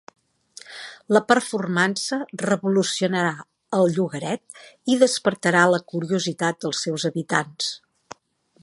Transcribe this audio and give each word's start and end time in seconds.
La 1.15 1.19
performance 1.31 2.17
revolucionarà 2.43 3.35
el 3.81 3.93
llogaret 3.99 4.65
i 4.95 4.97
despertarà 5.05 5.69
la 5.75 5.83
curiositat 5.95 6.63
dels 6.67 6.83
seus 6.89 7.07
habitants. 7.13 7.71